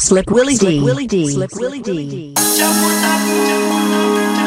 Slick 0.00 0.30
Willy 0.30 0.56
Dee. 0.56 0.80
Willy 0.80 1.06
Dee. 1.06 1.30
Slick 1.30 1.54
Willy 1.54 1.80
Dee. 1.80 2.34
Slip 2.36 4.39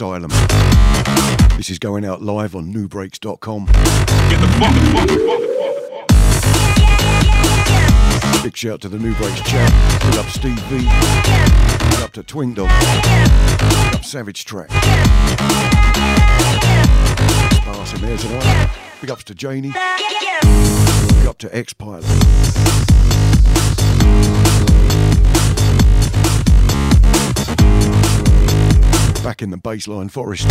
asylum. 0.00 0.30
This 1.58 1.68
is 1.68 1.78
going 1.78 2.06
out 2.06 2.22
live 2.22 2.56
on 2.56 2.72
nubreaks.com. 2.72 3.66
Get 3.66 4.40
the 4.40 4.48
funk, 4.58 4.74
funk, 4.94 5.10
funk, 5.10 5.44
Big 8.42 8.56
shout 8.56 8.80
to 8.80 8.88
the 8.88 8.98
Nu 8.98 9.14
Breaks 9.16 9.42
chat. 9.42 9.70
Big 10.00 10.16
up 10.16 10.24
Steve 10.30 10.58
V. 10.70 10.78
Big 10.78 12.00
up 12.00 12.12
to 12.12 12.22
Twin 12.22 12.54
Dog. 12.54 12.70
Big 12.80 13.94
up 13.94 14.02
Savage 14.02 14.46
Track. 14.46 14.70
Sparse 17.52 17.92
in 17.92 18.00
there 18.00 18.16
tonight. 18.16 18.70
Big 19.02 19.10
ups 19.10 19.24
to 19.24 19.34
Janie. 19.34 19.72
Big 19.72 21.26
up 21.26 21.36
to 21.36 21.54
X 21.54 21.74
Pilot. 21.74 22.06
Back 29.40 29.44
in 29.44 29.50
the 29.50 29.56
baseline 29.56 30.10
forest. 30.10 30.46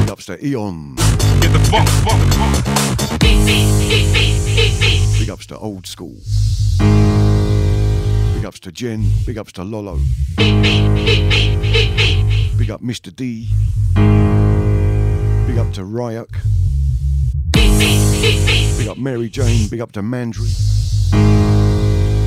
Big 0.00 0.10
ups 0.10 0.26
to 0.26 0.44
Eon. 0.44 0.96
Get 0.96 1.52
the 1.52 1.60
funk, 1.70 1.88
funk, 2.02 2.34
funk. 2.34 2.64
Big 5.18 5.30
ups 5.30 5.46
to 5.46 5.56
Old 5.56 5.86
School. 5.86 6.16
Big 8.34 8.44
ups 8.44 8.58
to 8.60 8.72
Jen. 8.72 9.08
Big 9.24 9.38
ups 9.38 9.52
to 9.52 9.62
Lolo. 9.62 10.00
Big 12.58 12.70
up 12.70 12.82
Mr. 12.82 13.14
D. 13.14 13.48
Big 15.46 15.58
up 15.58 15.72
to 15.74 15.82
Ryuk. 15.82 16.40
Big 18.78 18.88
up 18.88 18.98
Mary 18.98 19.28
Jane. 19.28 19.68
Big 19.68 19.80
up 19.80 19.92
to 19.92 20.02
Mandry. 20.02 20.50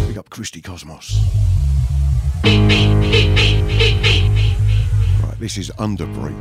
Big 0.07 0.17
up 0.17 0.29
Christy 0.29 0.61
Cosmos. 0.61 1.19
This 5.39 5.57
is 5.57 5.71
Under 5.79 6.05
Break 6.05 6.35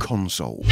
Console. 0.00 0.64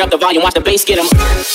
Up 0.00 0.10
the 0.10 0.16
volume, 0.16 0.42
watch 0.42 0.54
the 0.54 0.60
bass 0.60 0.84
get 0.84 0.96
them. 0.96 1.47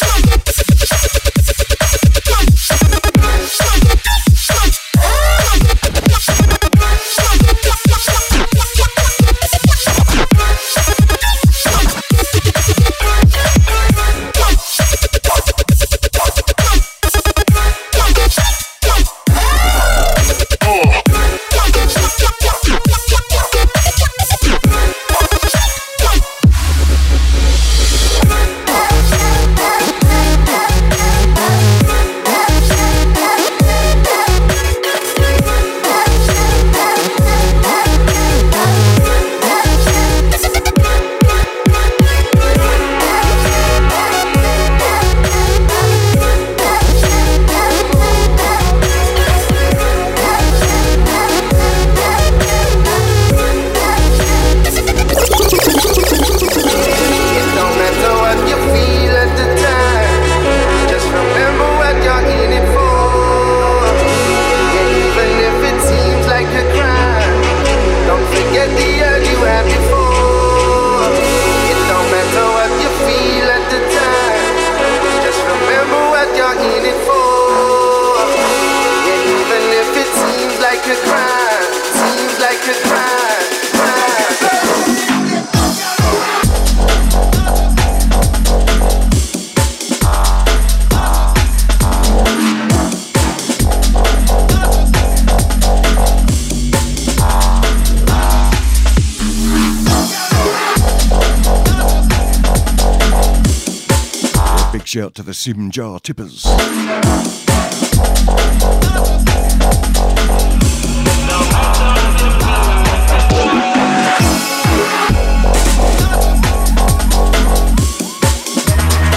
Simjar 105.44 106.02
Tippers. 106.02 106.46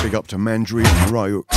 Big 0.02 0.16
up 0.16 0.26
to 0.26 0.36
Mandry 0.36 0.84
and 0.84 1.12
Ryuk. 1.12 1.55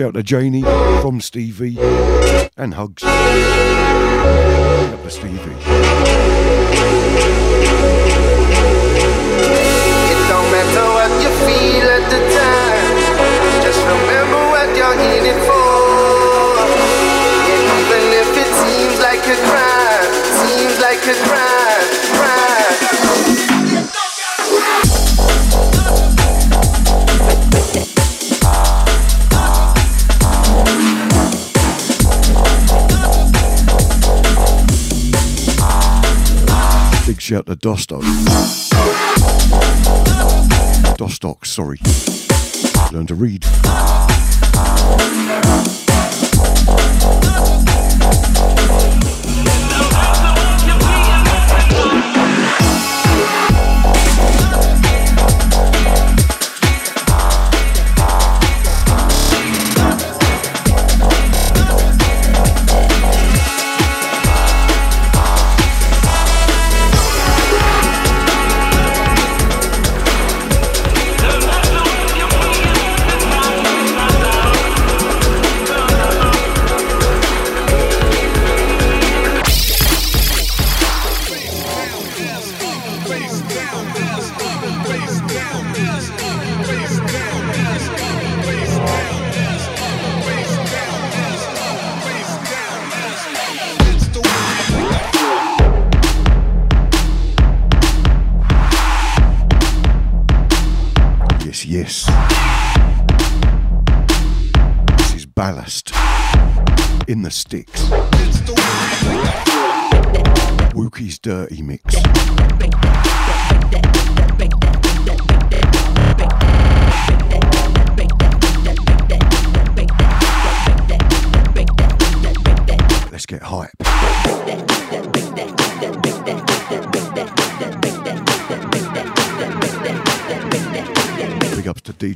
Shout 0.00 0.14
to 0.14 0.22
Janie 0.22 0.62
from 1.02 1.20
Stevie 1.20 1.76
and 2.56 2.72
hugs. 2.72 3.02
To 3.02 3.10
Stevie. 5.10 5.56
Big 37.50 37.58
Dostok. 37.58 38.04
Dostock, 40.96 41.44
sorry. 41.44 41.78
Learn 42.92 43.06
to 43.06 43.16
read. 43.16 43.44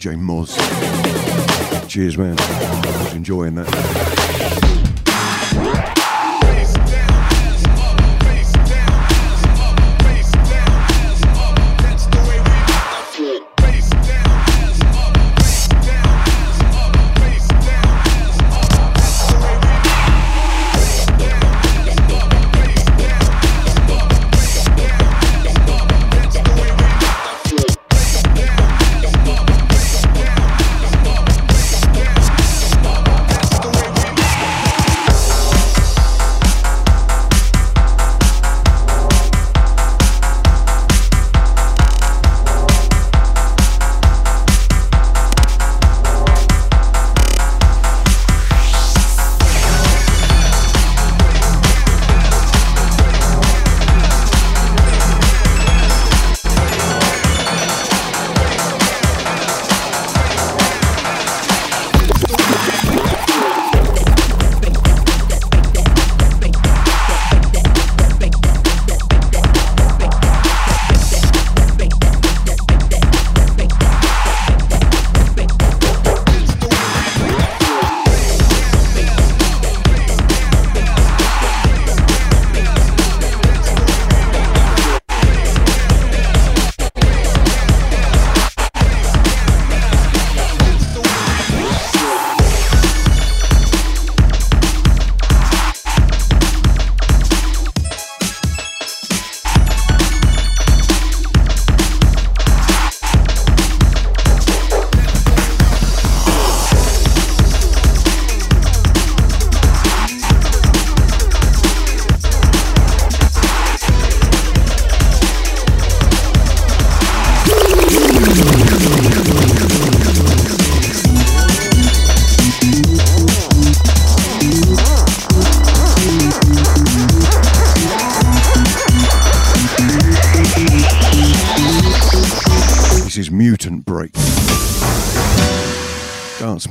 DJ 0.05 0.17
Moz. 0.19 1.89
Cheers, 1.89 2.19
man. 2.19 2.37
I 2.39 3.05
was 3.05 3.15
enjoying 3.15 3.55
that. 3.55 4.24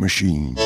Machine. 0.04 0.63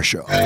Mechanical 0.00 0.39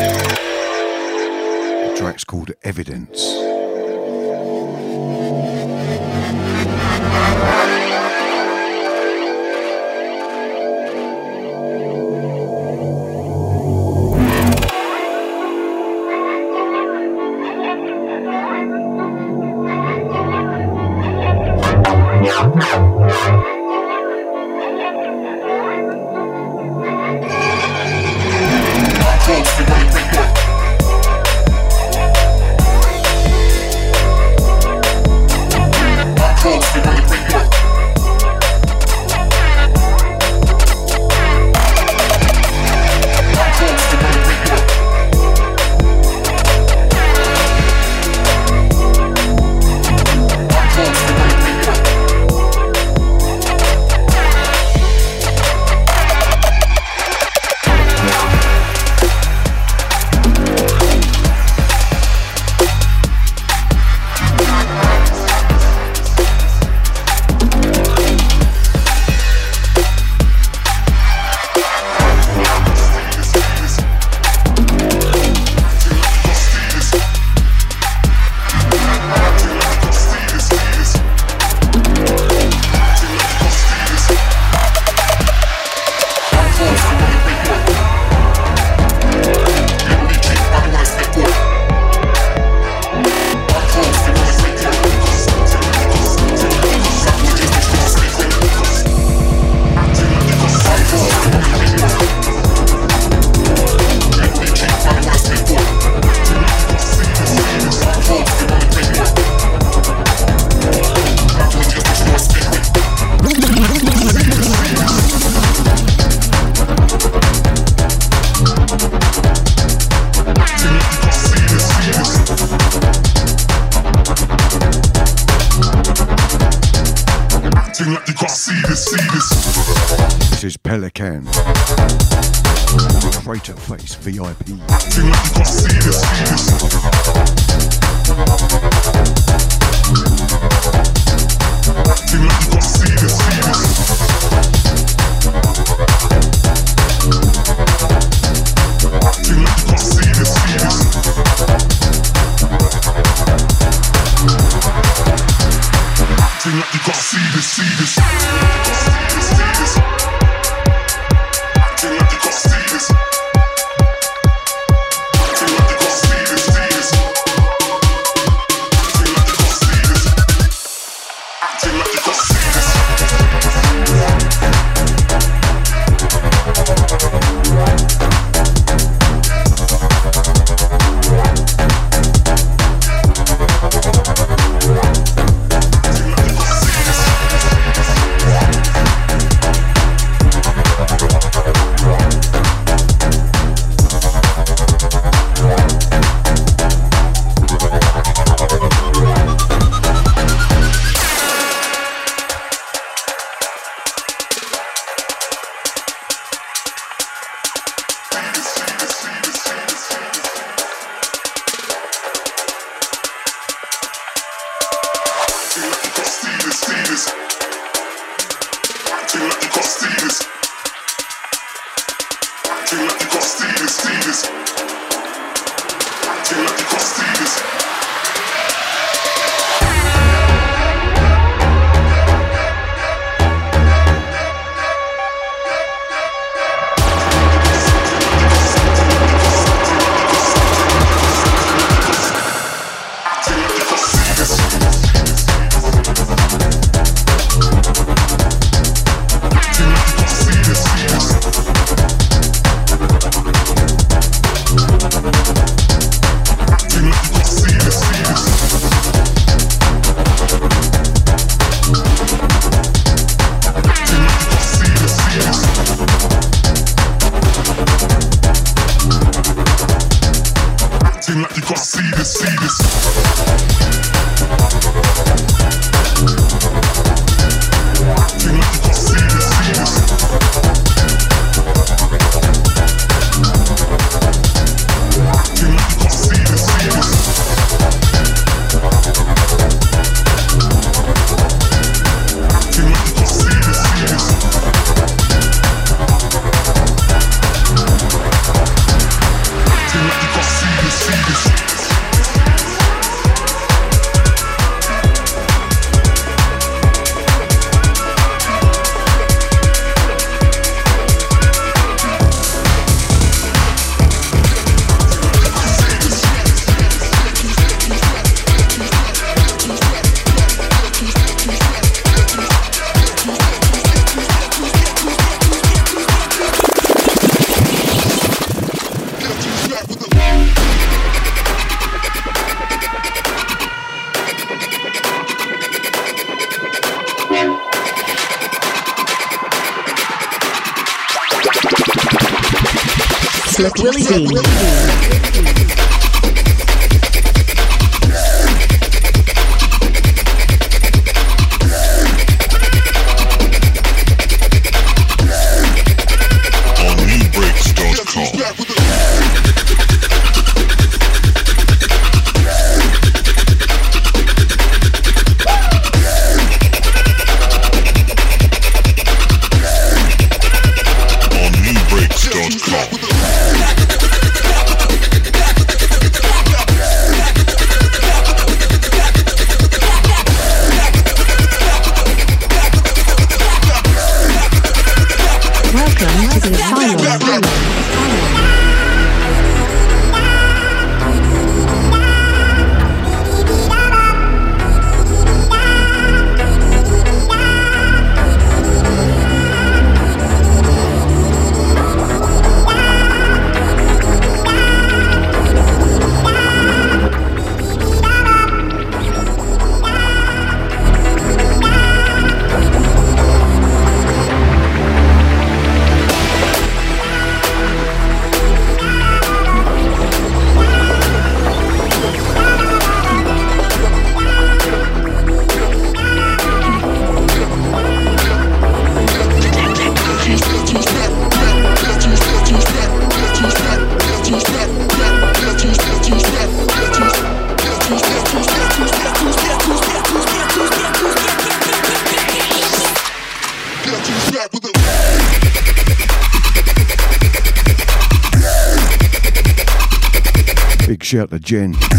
Jen. 451.24 451.73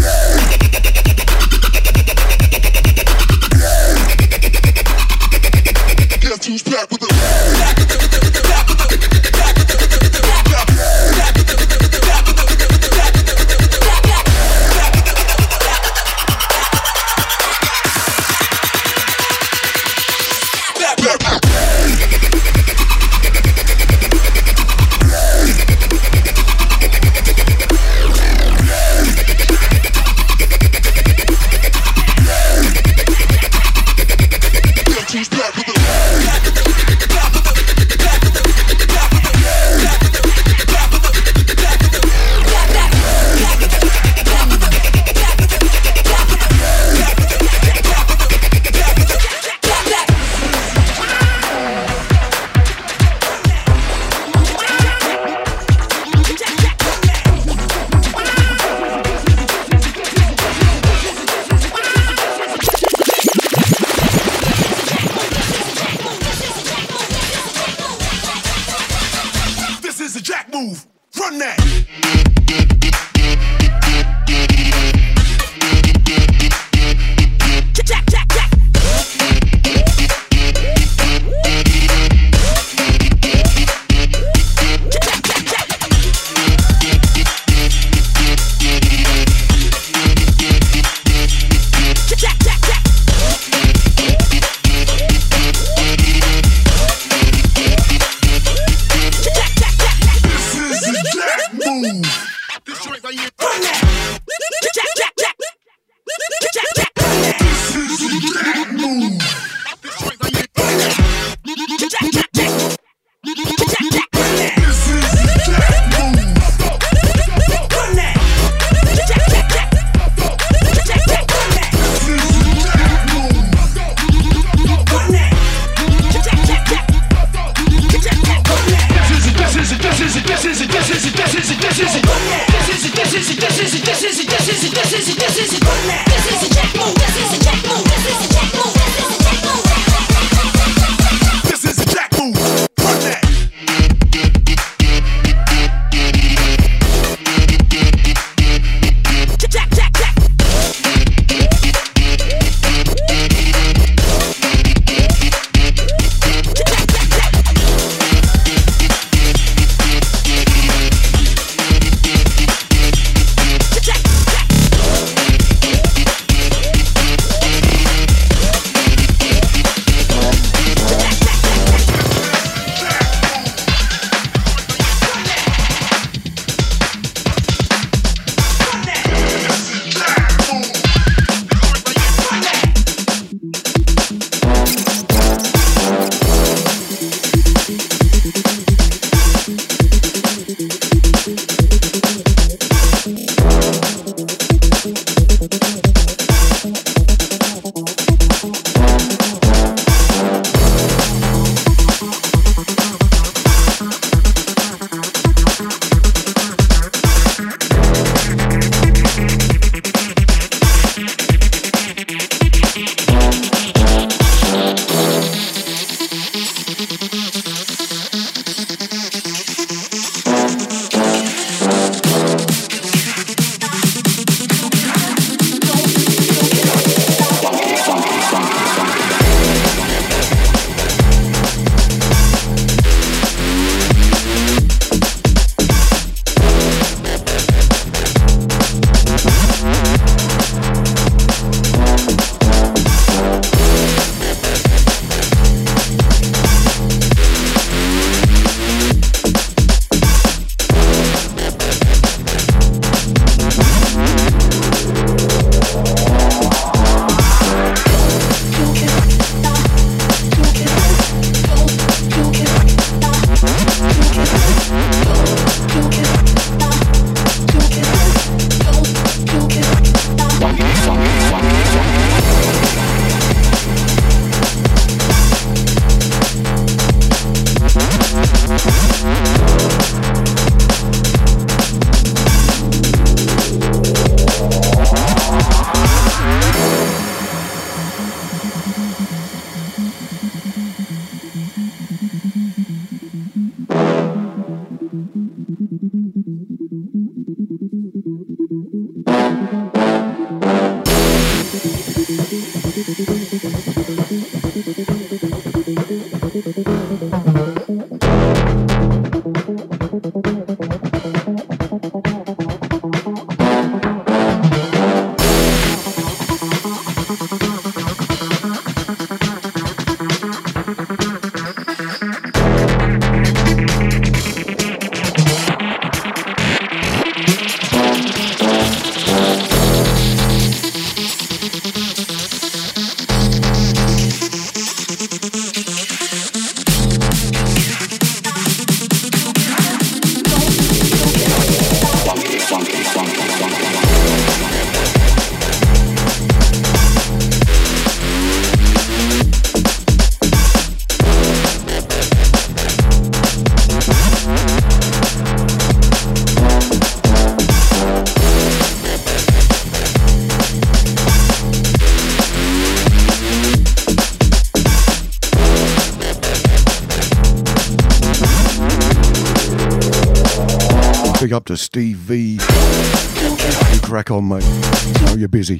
On, 374.16 374.28
mate. 374.28 374.44
I 374.44 375.04
know 375.06 375.14
you're 375.14 375.28
busy. 375.28 375.58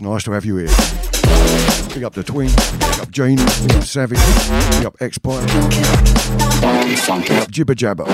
Nice 0.00 0.24
to 0.24 0.32
have 0.32 0.44
you 0.44 0.56
here. 0.56 0.68
Big 1.92 2.04
up 2.04 2.12
the 2.12 2.22
Twin. 2.24 2.48
Big 2.48 3.00
up 3.00 3.10
Janie. 3.10 3.44
Big 3.66 3.76
up 3.76 3.84
Savage. 3.84 4.18
Big 4.76 4.86
up 4.86 4.96
X-Pirate. 5.00 5.46
Big 7.22 7.30
up 7.32 7.50
Jibber 7.50 7.74
Jabber. 7.74 8.04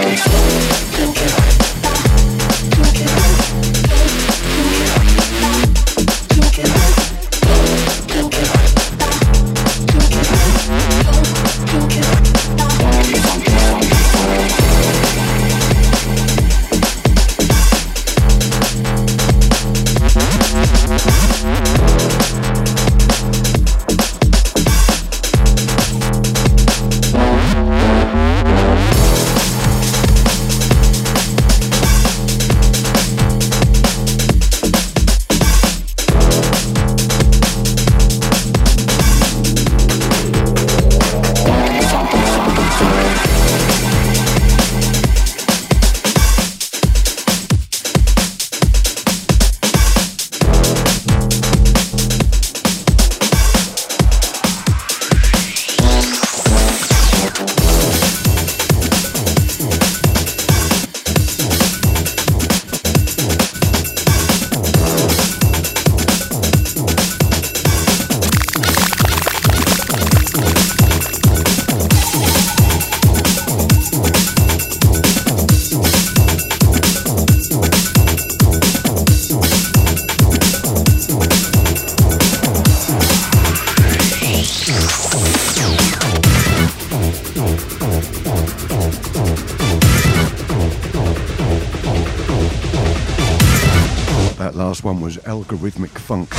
Algorithmic 95.50 95.98
Funk. 95.98 96.32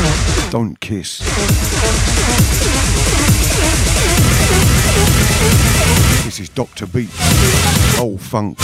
Don't 0.52 0.80
Kiss. 0.80 1.20
This 6.24 6.40
is 6.40 6.48
Dr. 6.48 6.88
Beat. 6.88 7.10
Old 8.00 8.22
Funk. 8.22 8.58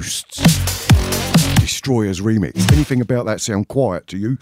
Ghosts. 0.00 0.38
Destroyers 1.56 2.22
remix. 2.22 2.72
Anything 2.72 3.02
about 3.02 3.26
that 3.26 3.42
sound 3.42 3.68
quiet 3.68 4.06
to 4.06 4.16
you? 4.16 4.38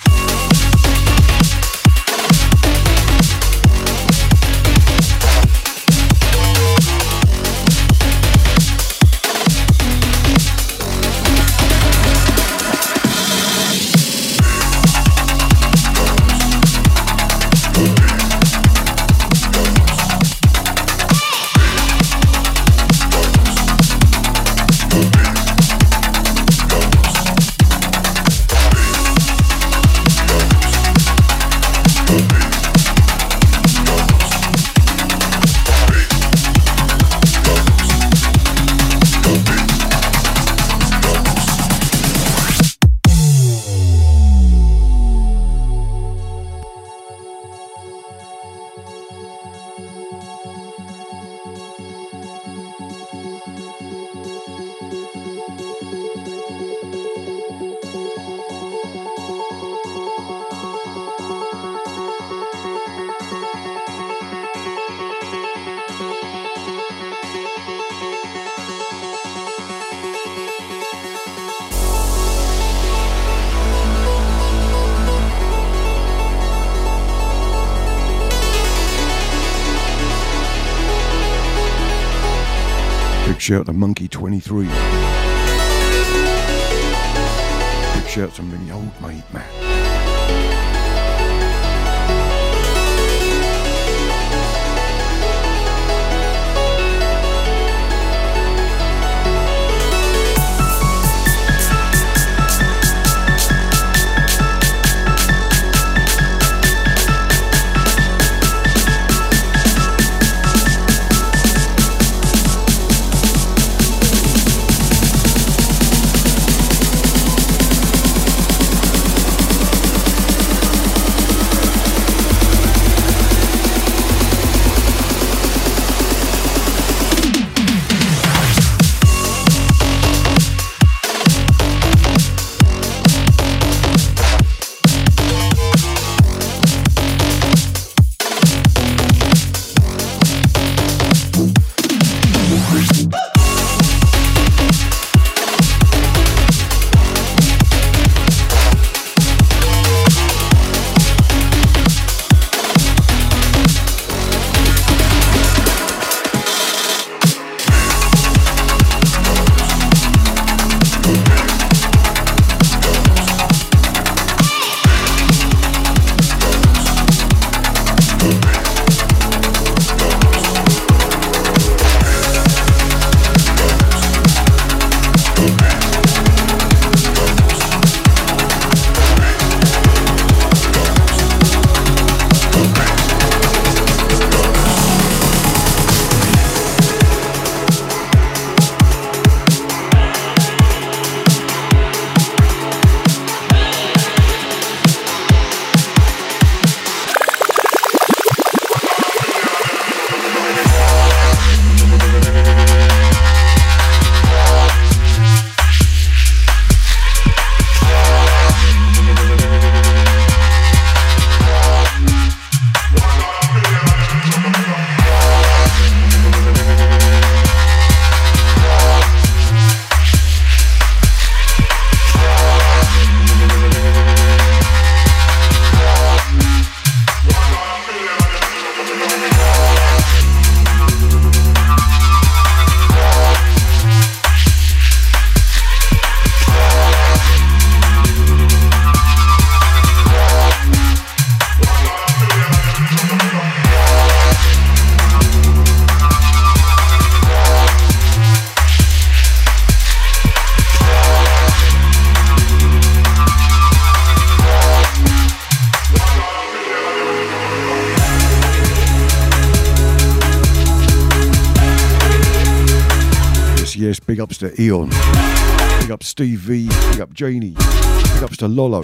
Janie. 267.19 267.51
Big 267.51 268.23
ups 268.23 268.37
to 268.37 268.47
Lolo. 268.47 268.83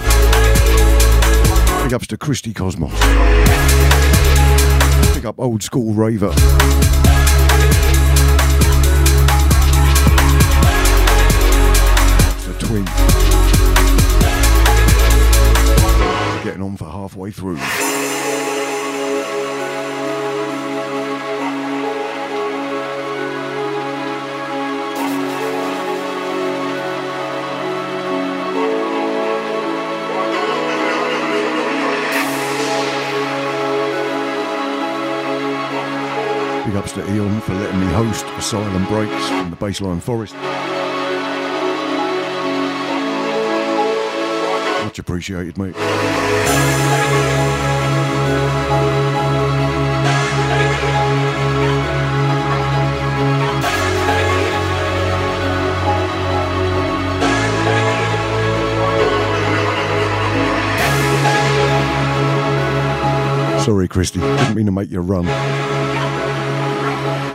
Big 1.85 1.95
ups 1.95 2.09
to 2.09 2.17
Christy 2.17 2.53
Cosmos. 2.53 2.91
Big 5.15 5.25
up 5.25 5.39
old 5.39 5.63
school 5.63 5.93
raver. 5.93 6.31
The 12.41 12.57
twin. 12.59 12.85
Getting 16.43 16.63
on 16.63 16.77
for 16.77 16.87
halfway 16.87 17.31
through. 17.31 17.61
Asylum 38.23 38.85
Breaks 38.87 39.29
from 39.29 39.51
the 39.51 39.57
Baseline 39.57 40.01
Forest. 40.01 40.35
Much 44.85 44.99
appreciated, 44.99 45.59
mate. 45.59 45.75
Sorry, 63.65 63.89
Christy. 63.89 64.21
Didn't 64.21 64.55
mean 64.55 64.67
to 64.67 64.73
make 64.73 64.91
you 64.91 65.01
run. 65.01 65.64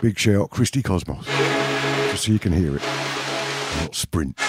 Big 0.02 0.18
shout, 0.18 0.50
Christy 0.50 0.82
Cosmos. 0.82 1.26
Just 2.12 2.24
so 2.24 2.32
you 2.32 2.40
can 2.40 2.54
hear 2.54 2.78
it. 2.78 2.82
Not 3.82 3.94
sprint. 3.94 4.40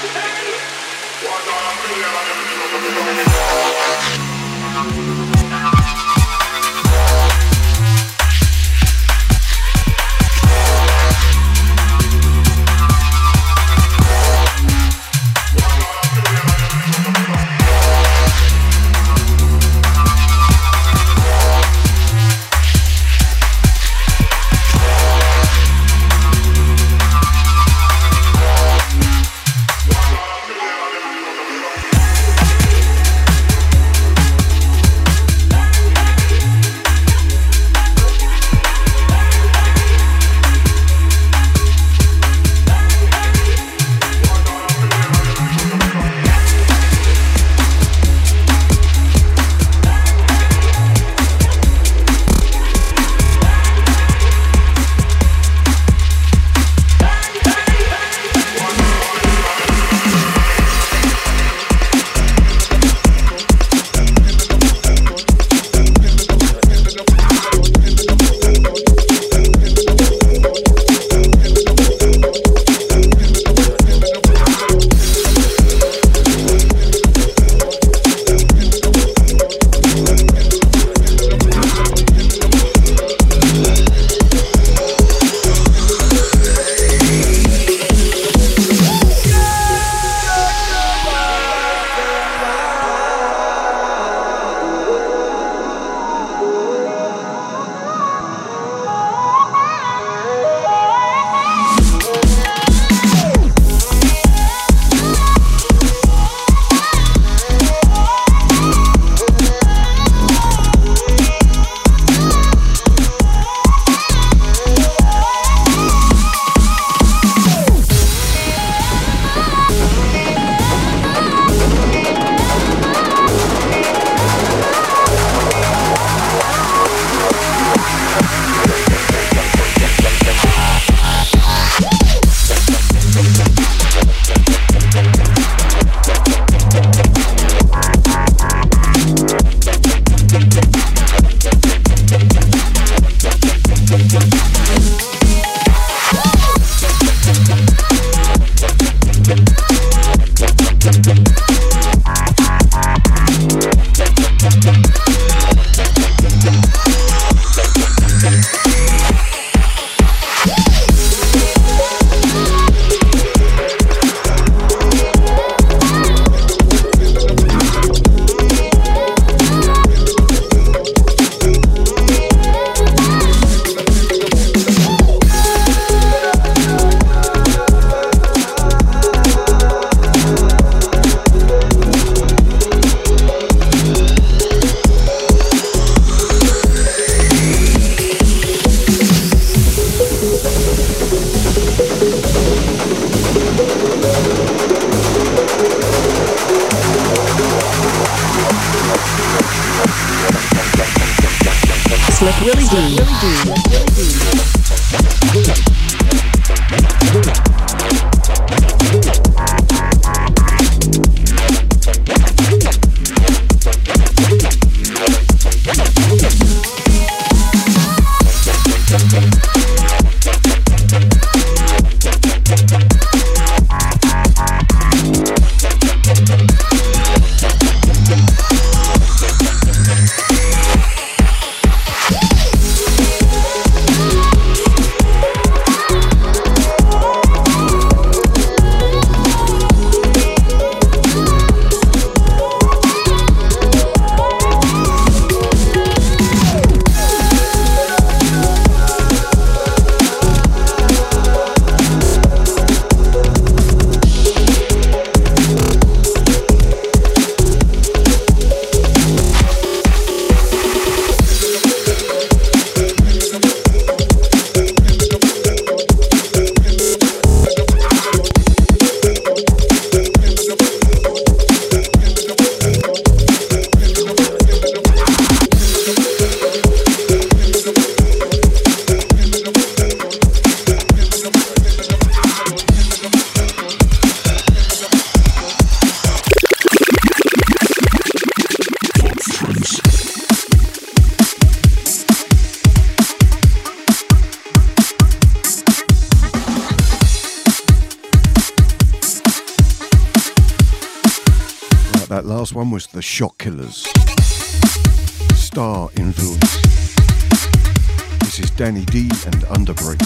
And 309.26 309.44
Under 309.50 309.74
Break. 309.74 309.98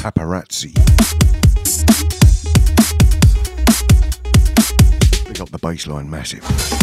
Paparazzi. 0.00 0.74
Pick 5.26 5.40
up 5.40 5.50
the 5.50 5.58
baseline 5.58 6.08
massive. 6.08 6.79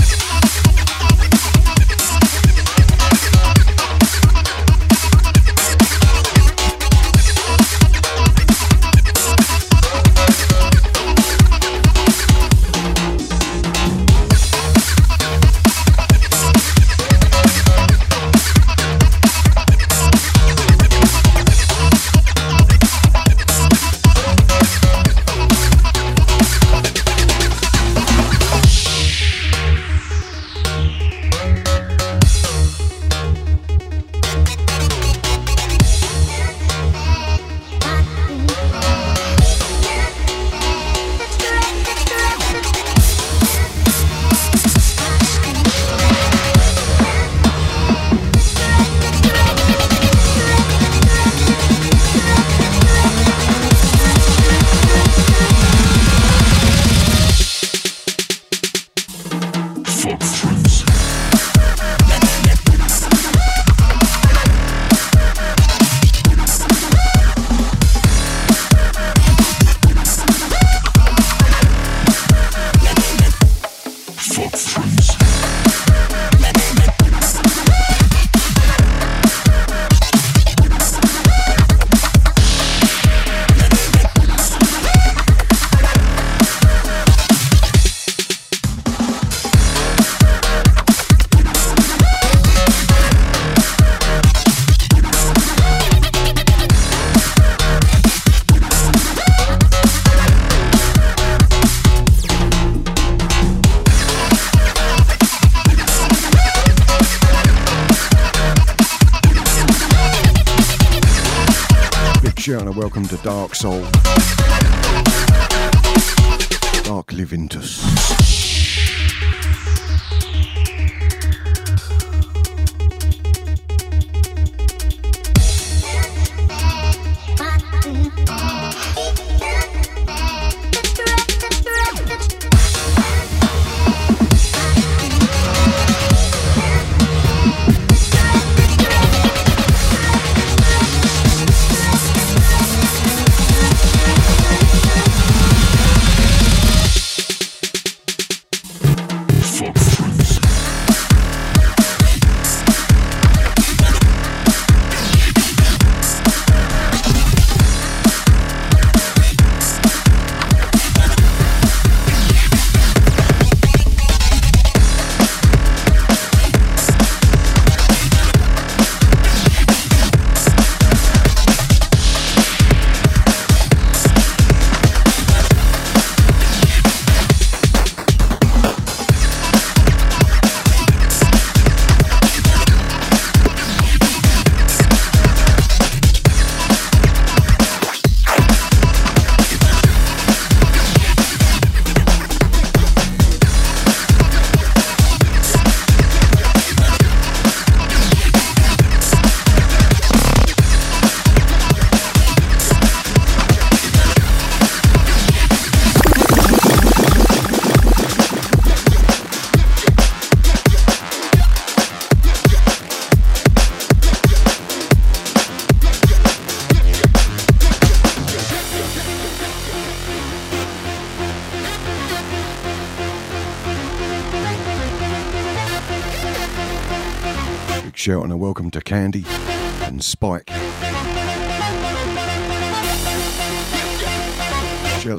Dark 113.28 113.53
Soul. 113.55 113.97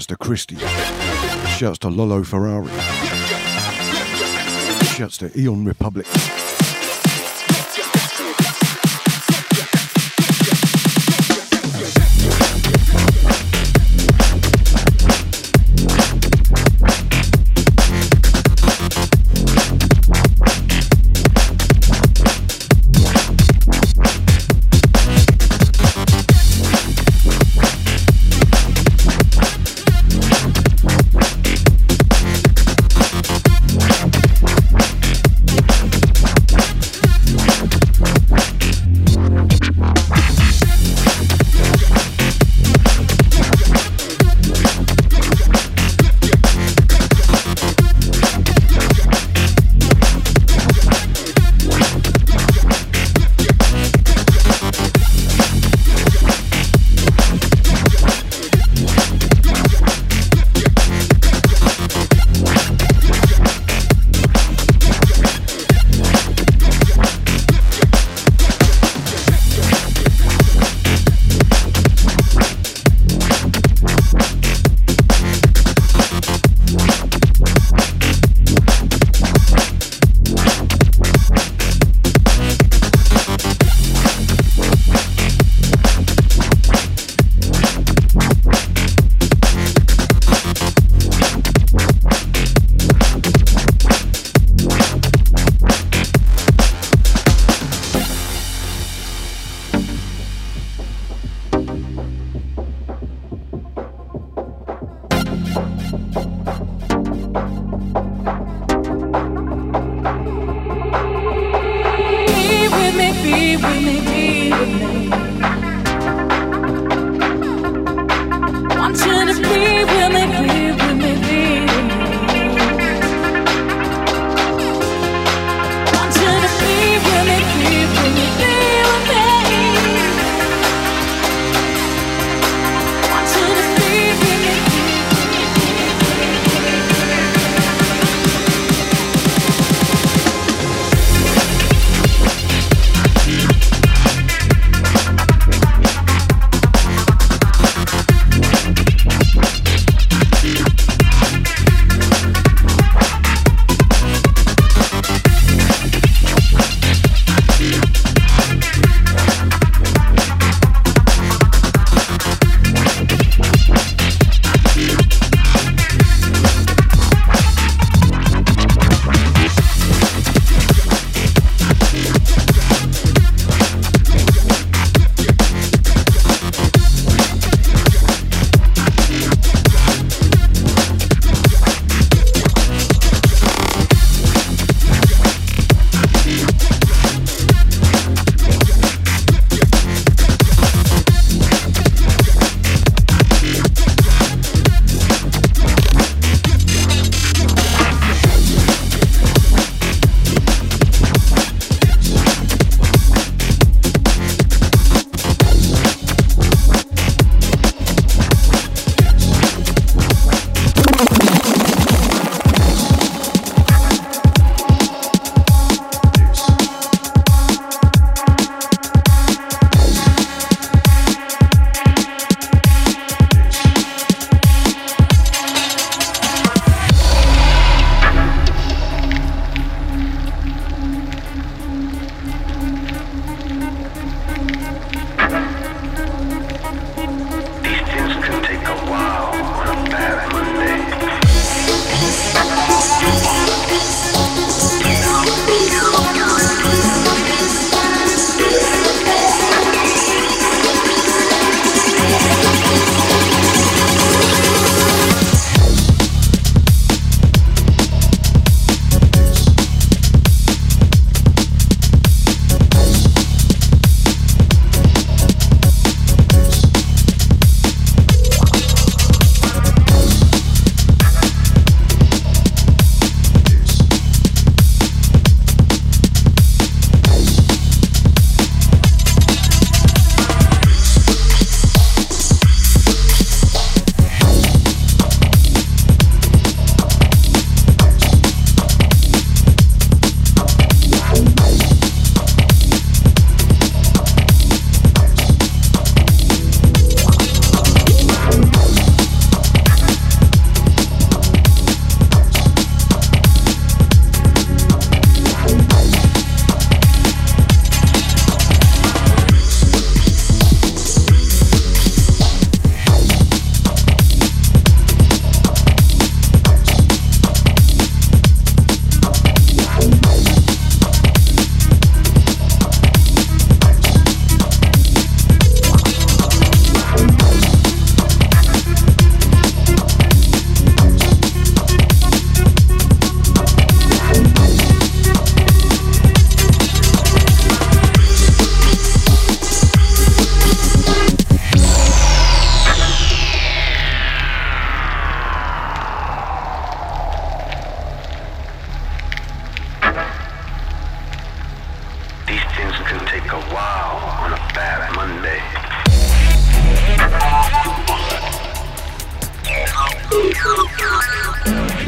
To 0.09 0.17
Christy. 0.17 0.57
Shouts 1.57 1.79
to 1.81 1.89
Lolo 1.89 2.23
Ferrari. 2.23 2.71
Shouts 4.97 5.19
to 5.19 5.31
Eon 5.39 5.65
Republic. 5.65 6.07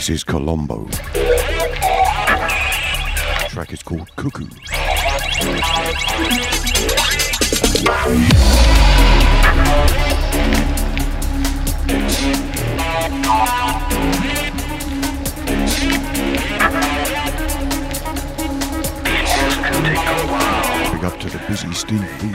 This 0.00 0.08
is 0.08 0.24
Colombo. 0.24 0.88
track 3.50 3.70
is 3.70 3.82
called 3.82 4.08
Cuckoo. 4.16 4.46
Big 4.46 4.56
up 21.04 21.20
to 21.20 21.28
the 21.28 21.38
busy 21.46 21.74
Steve 21.74 22.00
V. 22.22 22.32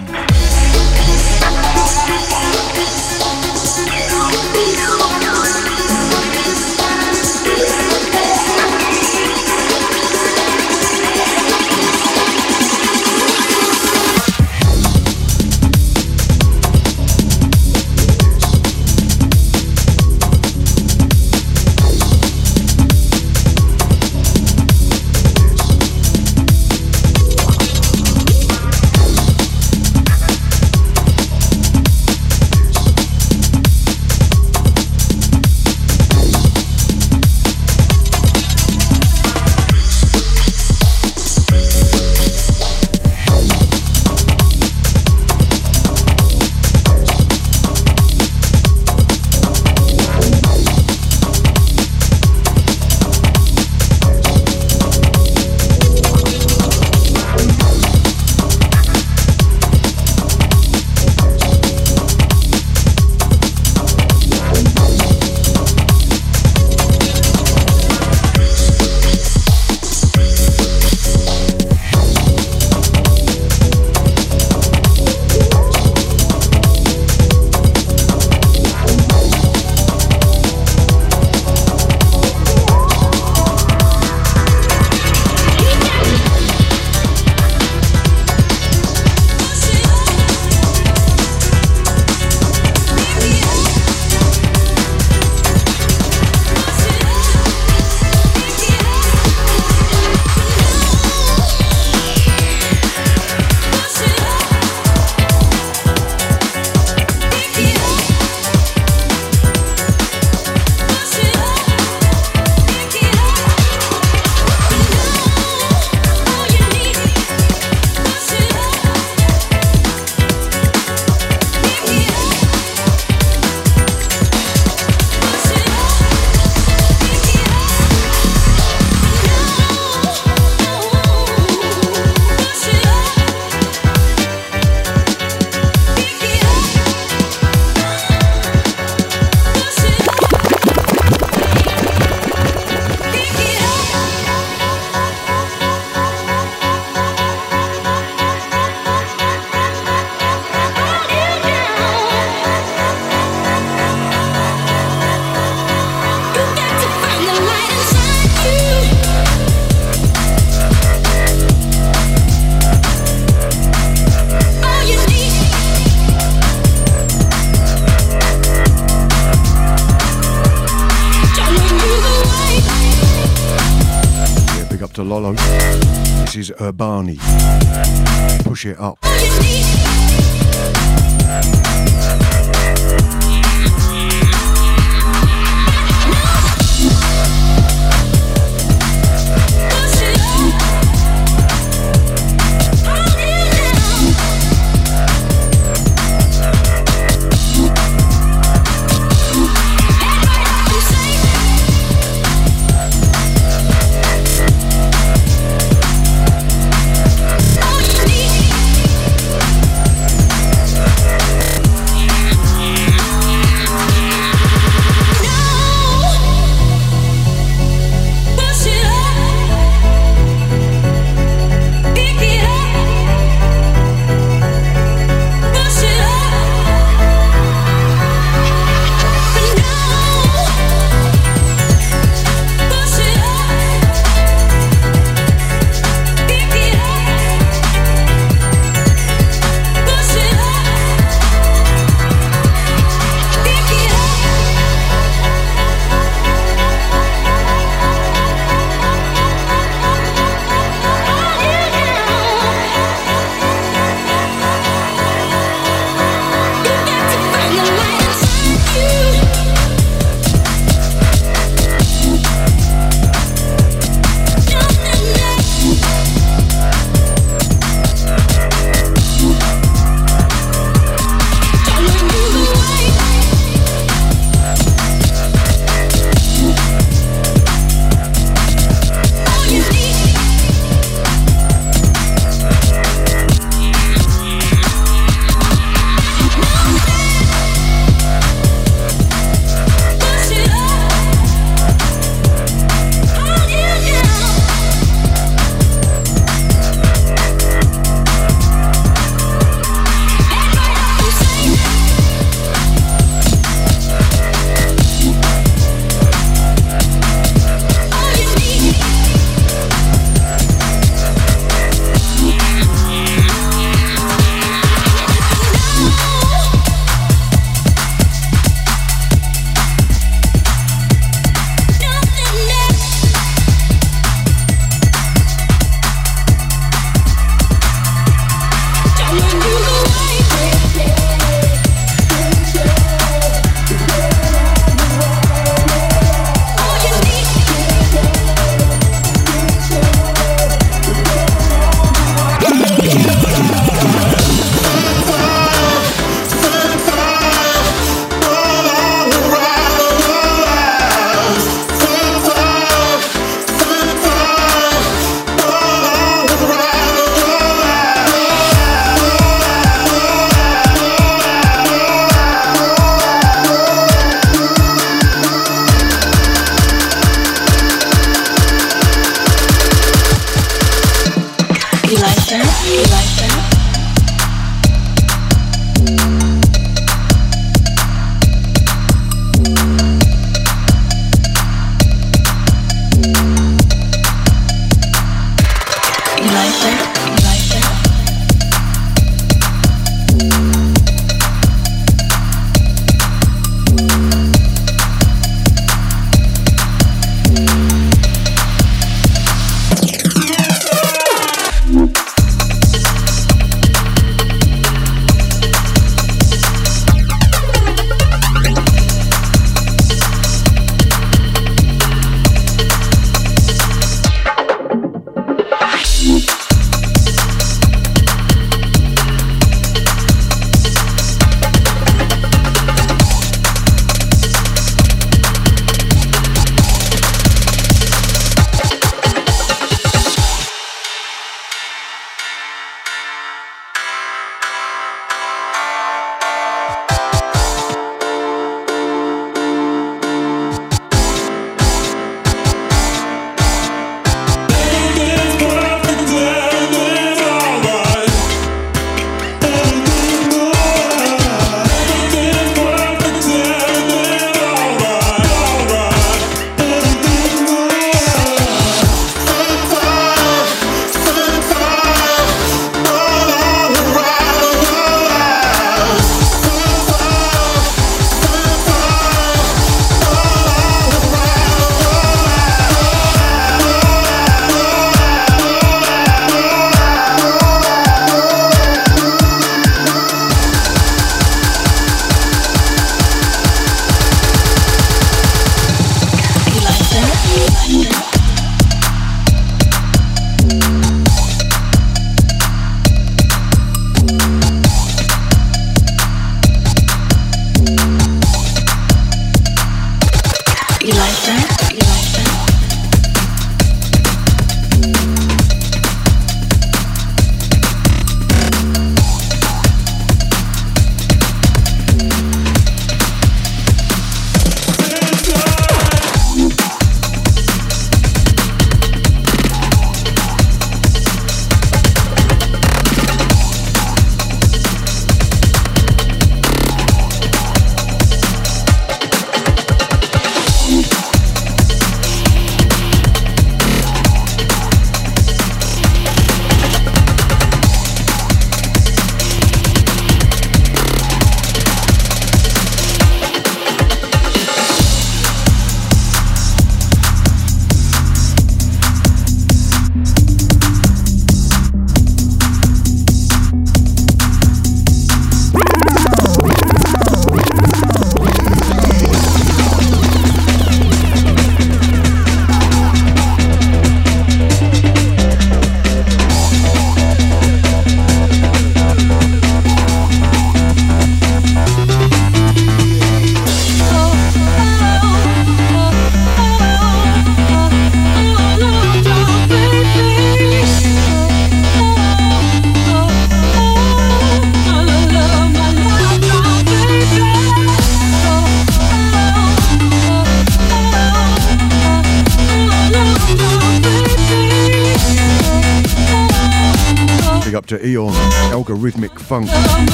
Is 176.59 178.43
Push 178.43 178.65
it 178.65 178.79
up. 178.79 178.94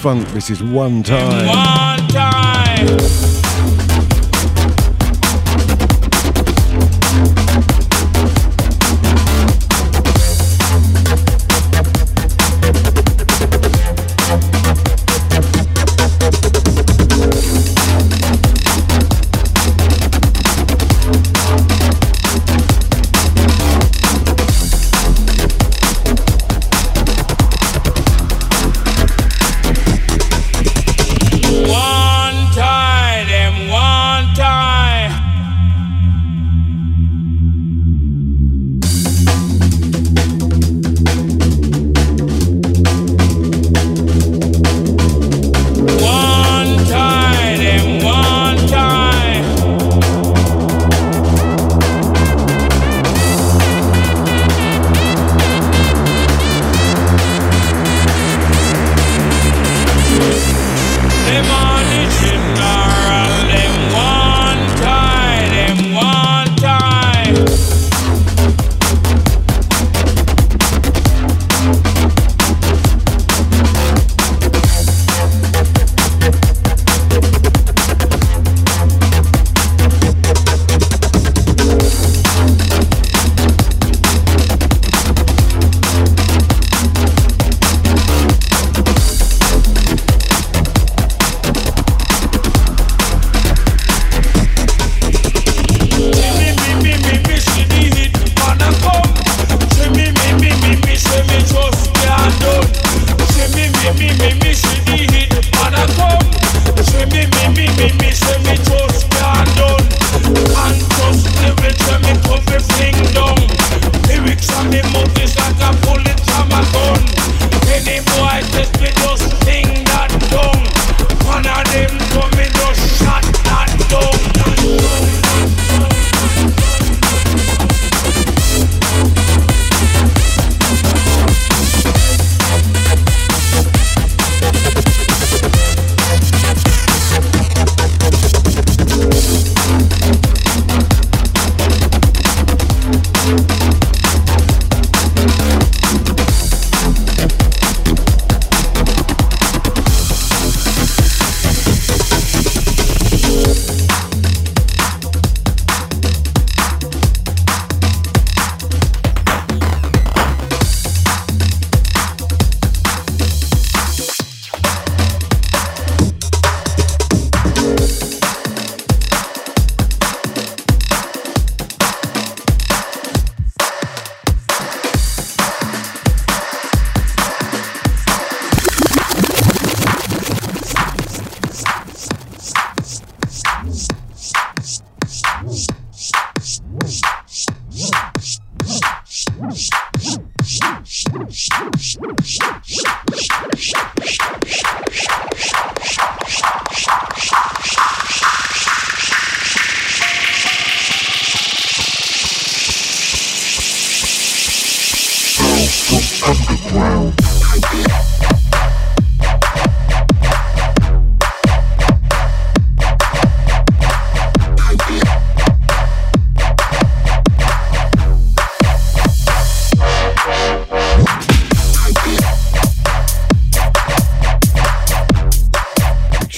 Funk. 0.00 0.26
This 0.28 0.48
is 0.48 0.62
one 0.62 1.02
time. 1.02 1.46
One 1.46 1.54
time. 1.54 1.69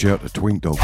Shout 0.02 0.20
to 0.20 0.28
Twink 0.32 0.62
Dog. 0.62 0.78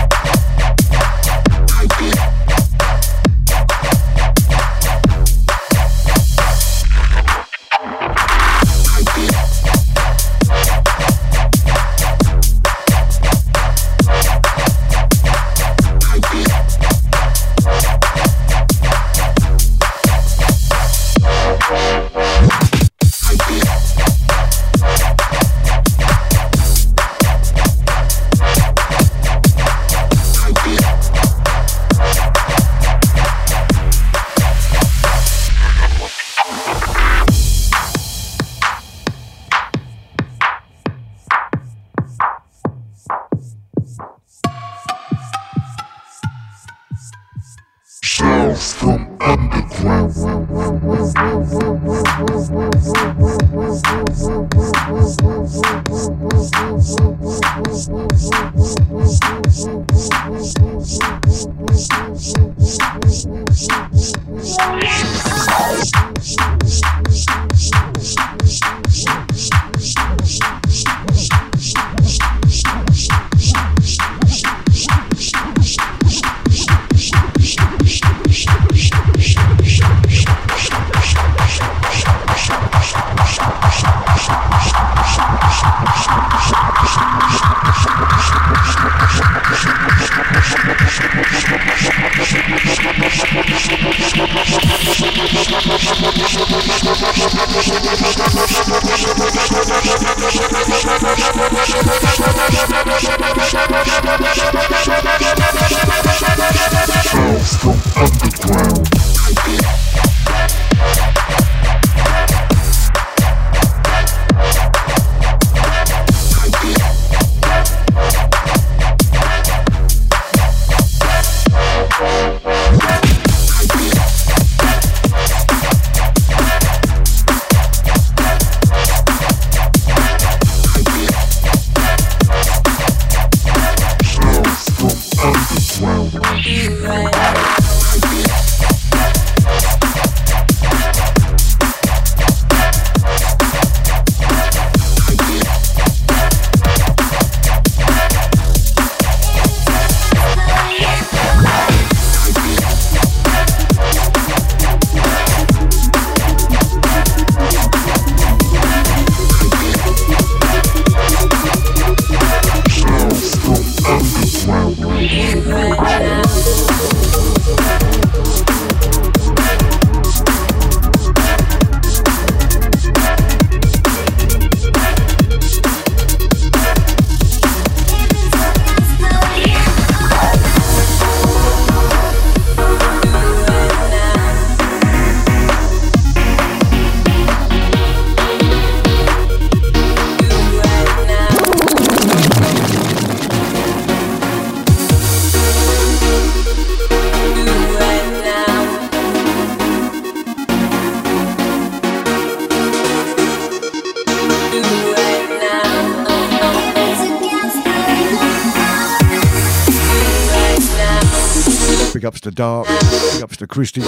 Big 213.59 213.64
ups 213.64 213.72
to 213.72 213.80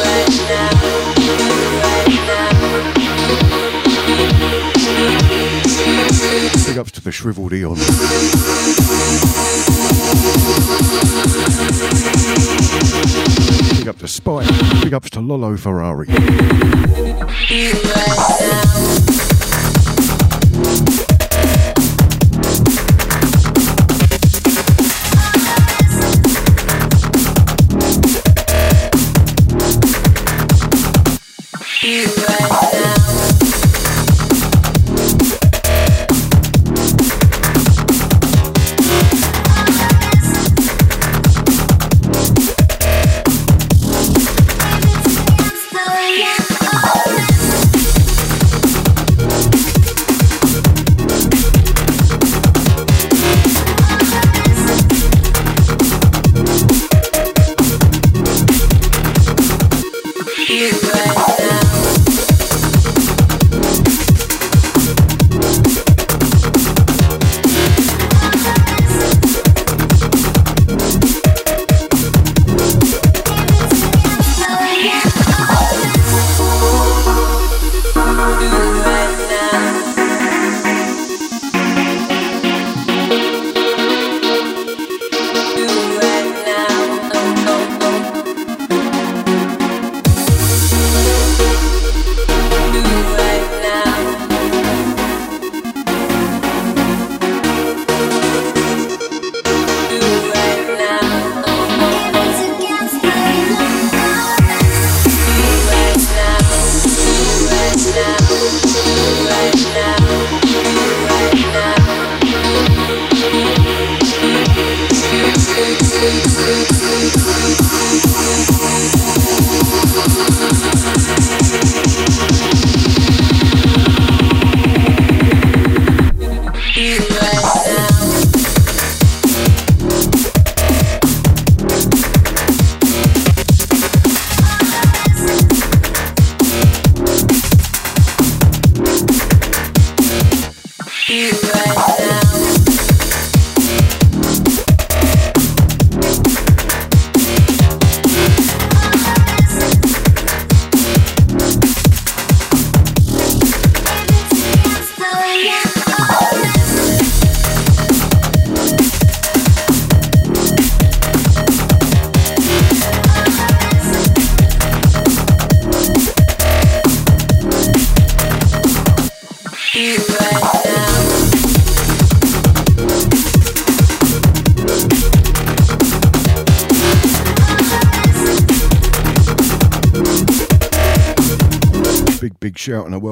Big 6.66 6.76
ups 6.76 6.90
to 6.90 7.00
the 7.00 7.12
shriveled 7.12 7.52
Eon. 7.52 7.76
Big 13.78 13.86
up 13.86 13.98
to 13.98 14.08
Spike. 14.08 14.48
Big 14.82 14.92
ups 14.92 15.10
to 15.10 15.20
Lolo 15.20 15.56
Ferrari. 15.56 16.08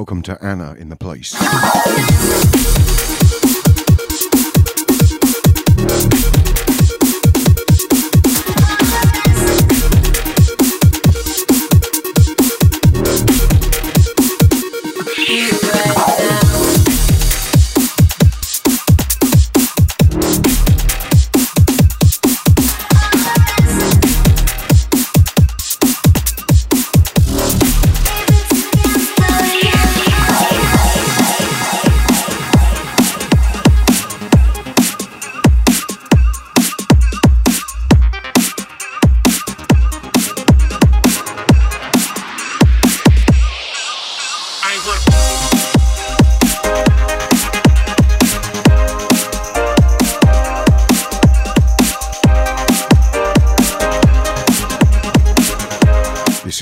Welcome 0.09 0.22
to 0.22 0.43
Anna 0.43 0.74
in 0.78 0.88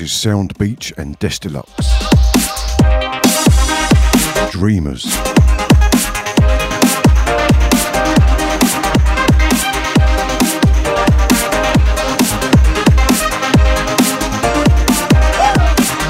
is 0.07 0.13
Sound 0.13 0.57
Beach 0.57 0.93
and 0.95 1.19
Destilux. 1.19 1.67
Dreamers. 4.51 5.03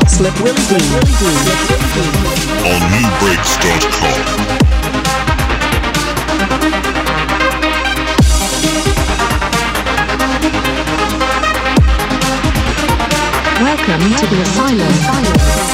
Slick 0.07 0.35
Willy 0.43 0.61
Dee. 0.69 0.93
On 2.69 2.81
nubreaks.com. 2.91 4.76
Welcome 13.59 14.13
to 14.15 14.27
the 14.27 14.41
asylum. 14.43 15.66